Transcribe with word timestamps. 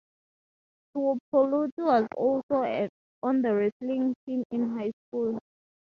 Tuipulotu 0.97 1.69
was 1.85 2.07
also 2.17 2.89
on 3.21 3.43
the 3.43 3.53
wrestling 3.53 4.15
team 4.25 4.43
in 4.49 4.75
high 4.75 4.91
school. 5.05 5.37